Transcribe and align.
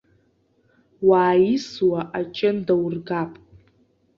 Уааисуа 1.07 2.01
аҷын 2.19 2.57
даургап! 2.67 3.31